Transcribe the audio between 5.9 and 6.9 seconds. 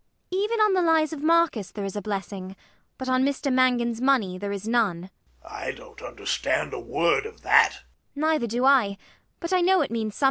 understand a